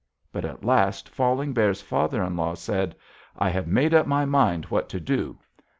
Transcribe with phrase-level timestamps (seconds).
[0.31, 2.95] But at last Falling Bear's father in law said:
[3.37, 5.37] 'I have made up my mind what to do.